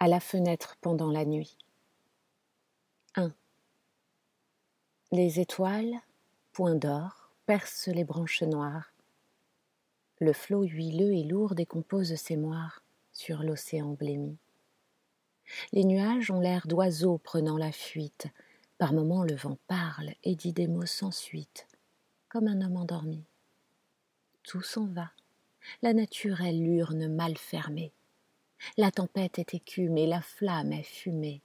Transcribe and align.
À 0.00 0.06
la 0.06 0.20
fenêtre 0.20 0.76
pendant 0.80 1.10
la 1.10 1.24
nuit. 1.24 1.58
1. 3.16 3.32
Les 5.10 5.40
étoiles, 5.40 6.00
point 6.52 6.76
d'or, 6.76 7.32
percent 7.46 7.88
les 7.88 8.04
branches 8.04 8.44
noires. 8.44 8.92
Le 10.20 10.32
flot 10.32 10.62
huileux 10.62 11.14
et 11.14 11.24
lourd 11.24 11.56
décompose 11.56 12.14
ses 12.14 12.36
moires 12.36 12.84
sur 13.12 13.42
l'océan 13.42 13.94
blêmi. 13.94 14.38
Les 15.72 15.82
nuages 15.82 16.30
ont 16.30 16.40
l'air 16.40 16.68
d'oiseaux 16.68 17.18
prenant 17.18 17.58
la 17.58 17.72
fuite. 17.72 18.28
Par 18.78 18.92
moments 18.92 19.24
le 19.24 19.34
vent 19.34 19.58
parle 19.66 20.12
et 20.22 20.36
dit 20.36 20.52
des 20.52 20.68
mots 20.68 20.86
sans 20.86 21.10
suite, 21.10 21.66
comme 22.28 22.46
un 22.46 22.60
homme 22.60 22.76
endormi. 22.76 23.24
Tout 24.44 24.62
s'en 24.62 24.86
va. 24.86 25.10
La 25.82 25.92
nature 25.92 26.40
est 26.42 26.52
l'urne 26.52 27.08
mal 27.08 27.36
fermée. 27.36 27.92
La 28.76 28.90
tempête 28.90 29.38
est 29.38 29.54
écume 29.54 29.98
et 29.98 30.06
la 30.06 30.20
flamme 30.20 30.72
est 30.72 30.82
fumée. 30.82 31.42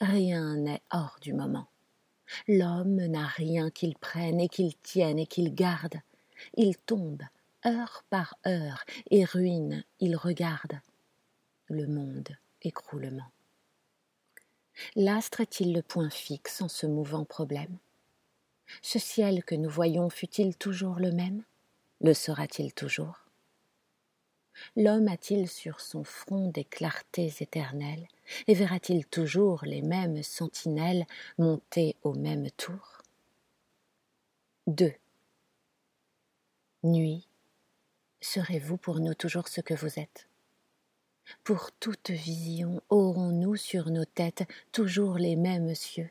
Rien 0.00 0.56
n'est 0.56 0.82
hors 0.90 1.18
du 1.20 1.32
moment. 1.32 1.68
L'homme 2.48 3.04
n'a 3.06 3.26
rien 3.26 3.70
qu'il 3.70 3.96
prenne 3.96 4.40
et 4.40 4.48
qu'il 4.48 4.76
tienne 4.76 5.18
et 5.18 5.26
qu'il 5.26 5.54
garde. 5.54 5.94
Il 6.54 6.76
tombe, 6.76 7.22
heure 7.64 8.04
par 8.10 8.36
heure, 8.46 8.84
et 9.10 9.24
ruine, 9.24 9.84
il 10.00 10.16
regarde. 10.16 10.80
Le 11.68 11.86
monde 11.86 12.28
écroulement. 12.62 13.30
L'astre 14.94 15.40
est-il 15.40 15.72
le 15.72 15.82
point 15.82 16.10
fixe 16.10 16.60
en 16.60 16.68
ce 16.68 16.86
mouvant 16.86 17.24
problème? 17.24 17.78
Ce 18.82 18.98
ciel 18.98 19.44
que 19.44 19.54
nous 19.54 19.70
voyons 19.70 20.10
fut-il 20.10 20.56
toujours 20.56 20.96
le 20.96 21.12
même? 21.12 21.44
Le 22.00 22.12
sera-t-il 22.12 22.74
toujours? 22.74 23.25
L'homme 24.74 25.08
a-t-il 25.08 25.48
sur 25.48 25.80
son 25.80 26.02
front 26.02 26.48
des 26.48 26.64
clartés 26.64 27.32
éternelles 27.40 28.08
et 28.46 28.54
verra-t-il 28.54 29.06
toujours 29.06 29.64
les 29.64 29.82
mêmes 29.82 30.22
sentinelles 30.22 31.06
monter 31.38 31.96
au 32.02 32.14
même 32.14 32.50
tour? 32.52 33.02
2. 34.66 34.92
Nuit, 36.82 37.28
serez-vous 38.20 38.76
pour 38.76 39.00
nous 39.00 39.14
toujours 39.14 39.48
ce 39.48 39.60
que 39.60 39.74
vous 39.74 39.98
êtes? 39.98 40.28
Pour 41.44 41.72
toute 41.72 42.10
vision 42.10 42.80
aurons-nous 42.88 43.56
sur 43.56 43.90
nos 43.90 44.04
têtes 44.04 44.44
toujours 44.72 45.18
les 45.18 45.36
mêmes 45.36 45.74
cieux? 45.74 46.10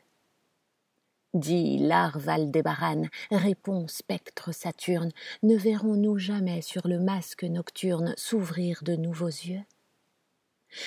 Dis, 1.36 1.76
larve 1.76 2.30
Aldébaran, 2.30 3.02
réponds, 3.30 3.88
spectre 3.88 4.52
Saturne, 4.52 5.12
ne 5.42 5.54
verrons-nous 5.54 6.16
jamais 6.16 6.62
sur 6.62 6.88
le 6.88 6.98
masque 6.98 7.44
nocturne 7.44 8.14
s'ouvrir 8.16 8.80
de 8.82 8.96
nouveaux 8.96 9.26
yeux? 9.26 9.60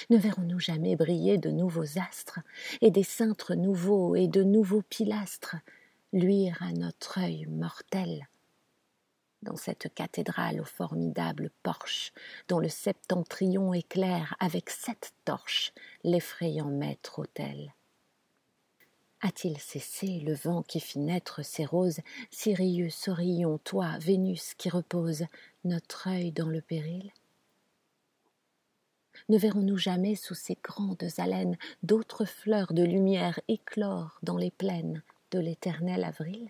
Ne 0.10 0.18
verrons-nous 0.18 0.60
jamais 0.60 0.96
briller 0.96 1.38
de 1.38 1.52
nouveaux 1.52 2.00
astres, 2.00 2.40
et 2.82 2.90
des 2.90 3.04
cintres 3.04 3.54
nouveaux 3.54 4.16
et 4.16 4.28
de 4.28 4.42
nouveaux 4.42 4.82
pilastres 4.82 5.58
luire 6.14 6.58
à 6.64 6.72
notre 6.72 7.20
œil 7.20 7.46
mortel? 7.46 8.28
Dans 9.44 9.56
cette 9.56 9.94
cathédrale 9.94 10.62
aux 10.62 10.66
formidables 10.66 11.52
porches, 11.62 12.12
dont 12.48 12.58
le 12.58 12.70
septentrion 12.70 13.72
éclaire 13.72 14.36
avec 14.40 14.72
sept 14.72 15.14
torches 15.26 15.74
l'effrayant 16.04 16.72
maître 16.72 17.20
autel. 17.20 17.72
A-t-il 19.22 19.58
cessé 19.58 20.22
le 20.22 20.34
vent 20.34 20.64
qui 20.64 20.80
fit 20.80 21.00
naître 21.00 21.44
ces 21.44 21.66
roses, 21.66 22.00
Sirius, 22.32 23.10
Orion, 23.10 23.58
toi, 23.58 23.98
Vénus 24.00 24.54
qui 24.54 24.70
repose 24.70 25.26
notre 25.66 26.08
œil 26.08 26.32
dans 26.32 26.48
le 26.48 26.62
péril? 26.62 27.12
Ne 29.28 29.38
verrons-nous 29.38 29.78
jamais 29.78 30.16
sous 30.16 30.36
ces 30.36 30.58
grandes 30.64 31.06
haleines 31.18 31.58
d'autres 31.84 32.24
fleurs 32.24 32.74
de 32.74 32.84
lumière 32.84 33.42
éclore 33.50 34.18
dans 34.24 34.38
les 34.38 34.52
plaines 34.52 35.04
de 35.32 35.40
l'éternel 35.40 36.06
avril? 36.06 36.50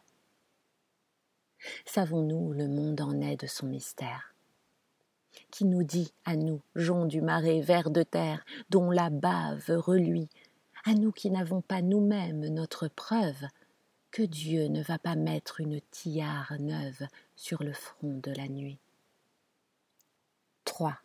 Savons-nous 1.85 2.53
le 2.53 2.67
monde 2.67 3.01
en 3.01 3.19
est 3.19 3.41
de 3.41 3.47
son 3.47 3.65
mystère? 3.65 4.35
Qui 5.51 5.65
nous 5.65 5.83
dit, 5.83 6.13
à 6.25 6.35
nous, 6.35 6.61
joncs 6.75 7.07
du 7.07 7.21
marais, 7.21 7.61
vers 7.61 7.89
de 7.89 8.03
terre, 8.03 8.45
dont 8.69 8.91
la 8.91 9.09
bave 9.09 9.69
reluit, 9.69 10.29
à 10.85 10.93
nous 10.93 11.11
qui 11.11 11.29
n'avons 11.29 11.61
pas 11.61 11.81
nous-mêmes 11.81 12.47
notre 12.47 12.87
preuve, 12.87 13.47
que 14.11 14.23
Dieu 14.23 14.67
ne 14.67 14.81
va 14.81 14.97
pas 14.97 15.15
mettre 15.15 15.59
une 15.59 15.81
tiare 15.91 16.55
neuve 16.59 17.07
sur 17.35 17.63
le 17.63 17.73
front 17.73 18.17
de 18.17 18.31
la 18.31 18.47
nuit. 18.47 18.79
3. 20.65 20.97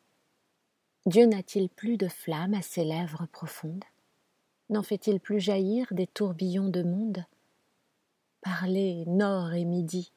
Dieu 1.06 1.26
n'a-t-il 1.26 1.68
plus 1.68 1.96
de 1.96 2.08
flamme 2.08 2.54
à 2.54 2.62
ses 2.62 2.84
lèvres 2.84 3.26
profondes? 3.30 3.84
N'en 4.70 4.82
fait-il 4.82 5.20
plus 5.20 5.40
jaillir 5.40 5.86
des 5.90 6.06
tourbillons 6.06 6.70
de 6.70 6.82
monde? 6.82 7.24
Parlez, 8.40 9.04
nord 9.06 9.52
et 9.52 9.64
midi, 9.64 10.12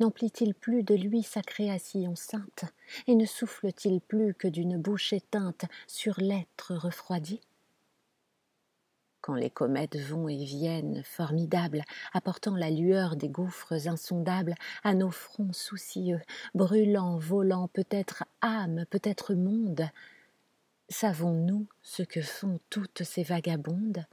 n'emplit-il 0.00 0.54
plus 0.54 0.82
de 0.82 0.94
lui 0.94 1.22
sa 1.22 1.42
création 1.42 2.16
sainte, 2.16 2.64
et 3.06 3.14
ne 3.14 3.26
souffle-t-il 3.26 4.00
plus 4.00 4.34
que 4.34 4.48
d'une 4.48 4.76
bouche 4.76 5.12
éteinte 5.12 5.64
sur 5.86 6.18
l'être 6.18 6.74
refroidi? 6.74 7.40
Quand 9.20 9.34
les 9.34 9.50
comètes 9.50 9.96
vont 9.96 10.28
et 10.28 10.44
viennent, 10.44 11.02
formidables, 11.04 11.82
apportant 12.12 12.56
la 12.56 12.70
lueur 12.70 13.16
des 13.16 13.28
gouffres 13.28 13.86
insondables 13.86 14.54
à 14.82 14.94
nos 14.94 15.10
fronts 15.10 15.52
soucieux, 15.52 16.20
brûlant, 16.54 17.18
volant, 17.18 17.68
peut-être 17.68 18.24
âme, 18.40 18.84
peut-être 18.90 19.34
monde, 19.34 19.88
savons-nous 20.88 21.66
ce 21.82 22.02
que 22.02 22.20
font 22.20 22.58
toutes 22.68 23.04
ces 23.04 23.22
vagabondes 23.22 24.04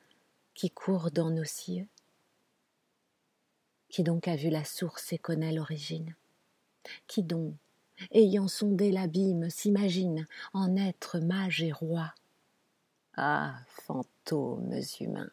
qui 0.54 0.70
courent 0.70 1.12
dans 1.12 1.30
nos 1.30 1.44
cieux? 1.44 1.88
Qui 3.90 4.04
donc 4.04 4.28
a 4.28 4.36
vu 4.36 4.50
la 4.50 4.66
source 4.66 5.14
et 5.14 5.18
connaît 5.18 5.54
l'origine? 5.54 6.16
Qui 7.08 7.24
donc, 7.24 7.54
ayant 8.12 8.48
sondé 8.48 8.92
l'abîme, 8.92 9.50
s'imagine 9.50 10.28
en 10.54 10.76
être 10.76 11.20
mage 11.20 11.64
et 11.64 11.72
roi? 11.72 12.14
Ah, 13.18 13.56
fantômes 13.68 14.80
humains, 15.00 15.32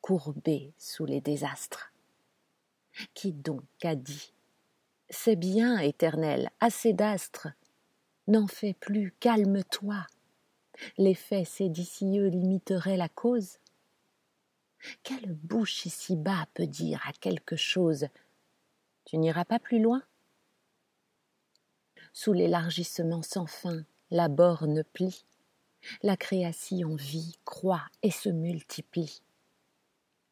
courbés 0.00 0.74
sous 0.78 1.06
les 1.06 1.20
désastres. 1.20 1.92
Qui 3.14 3.32
donc 3.32 3.64
a 3.84 3.94
dit 3.94 4.32
C'est 5.08 5.36
bien, 5.36 5.78
éternel, 5.78 6.50
assez 6.60 6.92
d'astres, 6.92 7.48
n'en 8.26 8.46
fais 8.46 8.74
plus, 8.74 9.14
calme-toi. 9.20 10.06
L'effet 10.98 11.44
séditieux 11.44 12.26
limiterait 12.26 12.96
la 12.96 13.08
cause 13.08 13.58
quelle 15.02 15.32
bouche 15.32 15.86
ici-bas 15.86 16.46
peut 16.54 16.66
dire 16.66 17.02
à 17.06 17.12
quelque 17.12 17.56
chose 17.56 18.08
Tu 19.04 19.16
n'iras 19.18 19.44
pas 19.44 19.58
plus 19.58 19.80
loin? 19.80 20.02
Sous 22.12 22.32
l'élargissement 22.32 23.22
sans 23.22 23.46
fin, 23.46 23.84
la 24.10 24.28
borne 24.28 24.84
plie, 24.92 25.24
la 26.02 26.16
création 26.16 26.94
vit, 26.94 27.38
croît 27.44 27.86
et 28.02 28.10
se 28.10 28.28
multiplie. 28.28 29.22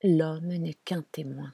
L'homme 0.03 0.55
n'est 0.55 0.75
qu'un 0.75 1.03
témoin. 1.13 1.53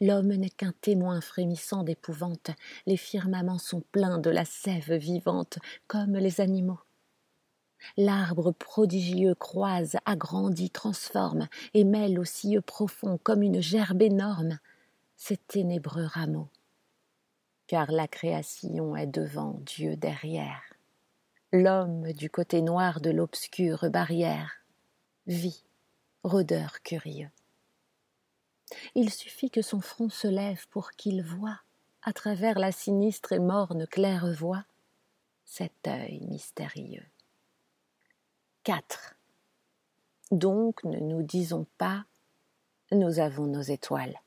L'homme 0.00 0.34
n'est 0.34 0.50
qu'un 0.50 0.72
témoin 0.80 1.20
frémissant 1.20 1.82
d'épouvante, 1.82 2.50
les 2.86 2.96
firmaments 2.96 3.58
sont 3.58 3.82
pleins 3.92 4.18
de 4.18 4.30
la 4.30 4.44
sève 4.44 4.94
vivante, 4.94 5.58
comme 5.86 6.16
les 6.16 6.40
animaux. 6.40 6.80
L'arbre 7.96 8.52
prodigieux 8.52 9.34
croise, 9.34 9.96
agrandit, 10.06 10.70
transforme, 10.70 11.48
et 11.74 11.84
mêle 11.84 12.18
aux 12.18 12.24
cieux 12.24 12.62
profonds 12.62 13.18
comme 13.22 13.42
une 13.42 13.60
gerbe 13.60 14.02
énorme 14.02 14.58
ces 15.16 15.36
ténébreux 15.36 16.06
rameaux. 16.06 16.48
Car 17.66 17.92
la 17.92 18.08
création 18.08 18.96
est 18.96 19.06
devant, 19.06 19.60
Dieu 19.64 19.96
derrière. 19.96 20.73
L'homme 21.56 22.12
du 22.12 22.30
côté 22.30 22.62
noir 22.62 23.00
de 23.00 23.10
l'obscure 23.10 23.88
barrière 23.88 24.64
vit, 25.28 25.62
rôdeur 26.24 26.82
curieux. 26.82 27.30
Il 28.96 29.12
suffit 29.12 29.50
que 29.50 29.62
son 29.62 29.80
front 29.80 30.08
se 30.08 30.26
lève 30.26 30.66
pour 30.70 30.90
qu'il 30.90 31.22
voie, 31.22 31.60
à 32.02 32.12
travers 32.12 32.58
la 32.58 32.72
sinistre 32.72 33.30
et 33.30 33.38
morne 33.38 33.86
claire-voie, 33.86 34.64
cet 35.44 35.86
œil 35.86 36.18
mystérieux. 36.22 37.06
4. 38.64 39.14
Donc 40.32 40.82
ne 40.82 40.98
nous 40.98 41.22
disons 41.22 41.68
pas 41.78 42.04
nous 42.90 43.20
avons 43.20 43.46
nos 43.46 43.62
étoiles. 43.62 44.18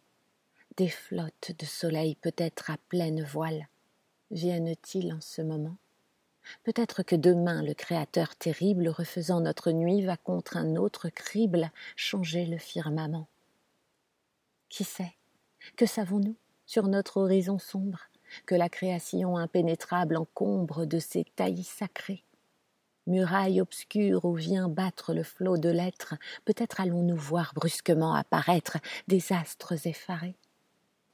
Des 0.78 0.88
flottes 0.88 1.52
de 1.60 1.66
soleil 1.66 2.16
peut-être 2.16 2.72
à 2.72 2.78
pleine 2.88 3.22
voile 3.26 3.68
viennent-ils 4.32 5.12
en 5.12 5.20
ce 5.20 5.42
moment? 5.42 5.76
Peut-être 6.64 7.04
que 7.04 7.16
demain 7.16 7.62
le 7.64 7.74
Créateur 7.74 8.36
terrible, 8.36 8.90
refaisant 8.90 9.42
notre 9.42 9.72
nuit, 9.72 10.02
va 10.02 10.18
contre 10.18 10.58
un 10.58 10.76
autre 10.76 11.10
crible 11.10 11.72
changer 11.96 12.46
le 12.46 12.58
firmament. 12.58 13.28
Qui 14.70 14.84
sait? 14.84 15.16
Que 15.76 15.86
savons-nous 15.86 16.36
sur 16.66 16.88
notre 16.88 17.18
horizon 17.18 17.60
sombre? 17.60 18.10
Que 18.46 18.56
la 18.56 18.70
création 18.70 19.38
impénétrable 19.38 20.18
encombre 20.18 20.86
de 20.86 21.00
ses 21.00 21.24
taillis 21.36 21.64
sacrés? 21.64 22.24
Muraille 23.08 23.62
obscure 23.62 24.26
où 24.26 24.34
vient 24.34 24.68
battre 24.68 25.14
le 25.14 25.24
flot 25.24 25.58
de 25.58 25.70
l'être, 25.70 26.16
peut-être 26.44 26.82
allons-nous 26.82 27.16
voir 27.16 27.54
brusquement 27.56 28.14
apparaître 28.14 28.78
des 29.08 29.32
astres 29.32 29.88
effarés, 29.88 30.36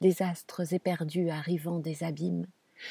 des 0.00 0.20
astres 0.20 0.74
éperdus 0.74 1.30
arrivant 1.30 1.78
des 1.78 2.02
abîmes, 2.02 2.46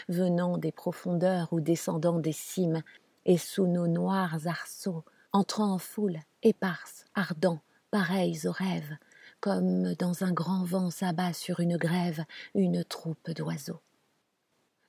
venant 0.07 0.57
des 0.57 0.71
profondeurs 0.71 1.51
ou 1.51 1.59
descendant 1.59 2.19
des 2.19 2.33
cimes, 2.33 2.81
et 3.25 3.37
sous 3.37 3.67
nos 3.67 3.87
noirs 3.87 4.47
arceaux, 4.47 5.03
entrant 5.31 5.73
en 5.73 5.77
foule, 5.77 6.19
éparses, 6.41 7.05
ardents, 7.15 7.61
pareils 7.91 8.47
aux 8.47 8.51
rêves, 8.51 8.97
comme 9.39 9.93
dans 9.95 10.23
un 10.23 10.31
grand 10.31 10.63
vent 10.63 10.89
s'abat 10.89 11.33
sur 11.33 11.59
une 11.59 11.77
grève 11.77 12.23
une 12.55 12.83
troupe 12.83 13.31
d'oiseaux. 13.31 13.81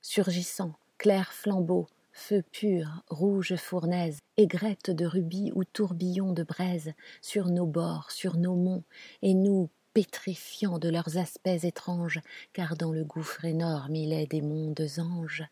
Surgissant, 0.01 0.73
clairs 0.97 1.33
flambeaux, 1.33 1.87
feu 2.11 2.41
pur, 2.51 3.03
rouge 3.09 3.55
fournaise, 3.55 4.19
aigrettes 4.37 4.91
de 4.91 5.05
rubis 5.05 5.51
ou 5.55 5.63
tourbillons 5.65 6.31
de 6.31 6.43
braise, 6.43 6.93
sur 7.21 7.49
nos 7.49 7.65
bords, 7.65 8.11
sur 8.11 8.37
nos 8.37 8.55
monts, 8.55 8.83
et 9.21 9.33
nous 9.33 9.69
pétrifiant 9.95 10.77
de 10.77 10.89
leurs 10.89 11.17
aspects 11.17 11.63
étranges, 11.63 12.19
car 12.51 12.75
dans 12.75 12.91
le 12.91 13.05
gouffre 13.05 13.45
énorme 13.45 13.95
il 13.95 14.11
est 14.11 14.27
des 14.27 14.41
mondes 14.41 14.85
anges 14.99 15.45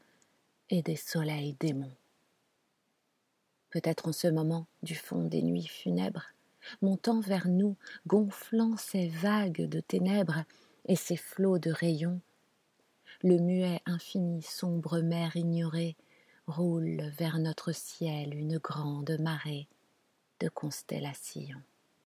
et 0.69 0.81
des 0.81 0.97
soleils 0.97 1.55
démons. 1.61 1.95
Peut-être 3.69 4.09
en 4.09 4.11
ce 4.11 4.27
moment, 4.27 4.67
du 4.83 4.95
fond 4.95 5.23
des 5.23 5.41
nuits 5.41 5.65
funèbres, 5.65 6.25
montant 6.81 7.21
vers 7.21 7.47
nous, 7.47 7.77
gonflant 8.05 8.75
ces 8.75 9.07
vagues 9.07 9.65
de 9.67 9.79
ténèbres 9.79 10.43
et 10.89 10.97
ces 10.97 11.17
flots 11.17 11.57
de 11.57 11.71
rayons, 11.71 12.19
le 13.21 13.37
muet 13.37 13.81
infini 13.85 14.41
sombre 14.41 14.99
mer 14.99 15.37
ignorée 15.37 15.95
roule 16.47 17.01
vers 17.17 17.39
notre 17.39 17.71
ciel 17.71 18.35
une 18.35 18.57
grande 18.57 19.17
marée 19.21 19.69
de 20.41 20.49
constellations. 20.49 21.61